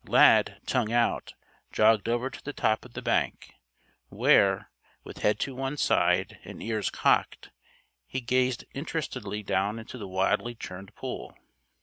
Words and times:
Lad, 0.07 0.59
tongue 0.65 0.91
out, 0.91 1.35
jogged 1.71 2.09
over 2.09 2.31
to 2.31 2.43
the 2.43 2.53
top 2.53 2.85
of 2.85 2.93
the 2.95 3.03
bank, 3.03 3.53
where, 4.09 4.71
with 5.03 5.19
head 5.19 5.37
to 5.41 5.53
one 5.53 5.77
side 5.77 6.39
and 6.43 6.59
ears 6.63 6.89
cocked, 6.89 7.51
he 8.07 8.19
gazed 8.19 8.65
interestedly 8.73 9.43
down 9.43 9.77
into 9.77 9.99
the 9.99 10.07
wildly 10.07 10.55
churned 10.55 10.95
pool. 10.95 11.37